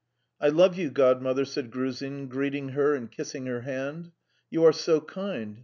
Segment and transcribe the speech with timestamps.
[0.39, 4.13] "I love you, Godmother," said Gruzin, greeting her and kissing her hand.
[4.49, 5.59] "You are so kind!